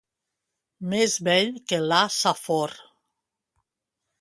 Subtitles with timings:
[0.93, 2.75] Més vell que la Safor.